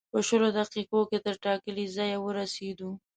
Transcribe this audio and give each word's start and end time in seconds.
په 0.13 0.19
شلو 0.27 0.49
دقیقو 0.59 0.99
کې 1.09 1.17
تر 1.25 1.35
ټاکلي 1.45 1.85
ځایه 1.97 2.17
ورسېدو. 2.21 2.89